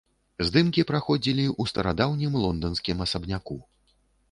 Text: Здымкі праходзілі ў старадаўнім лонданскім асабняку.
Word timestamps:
Здымкі 0.45 0.85
праходзілі 0.91 1.45
ў 1.51 1.73
старадаўнім 1.73 2.39
лонданскім 2.47 3.07
асабняку. 3.09 3.63